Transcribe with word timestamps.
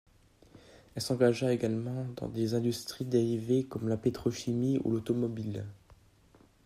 Elle 0.95 1.01
s'engagea 1.03 1.53
également 1.53 2.07
dans 2.15 2.27
des 2.27 2.55
industries 2.55 3.05
dérivées 3.05 3.65
comme 3.65 3.87
la 3.87 3.97
pétrochimie 3.97 4.79
ou 4.83 4.89
l'automobile. 4.89 5.63